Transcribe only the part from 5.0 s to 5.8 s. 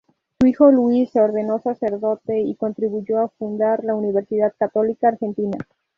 Argentina.